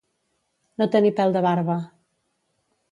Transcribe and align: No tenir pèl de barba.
No 0.81 0.87
tenir 0.95 1.11
pèl 1.21 1.37
de 1.37 1.47
barba. 1.49 1.79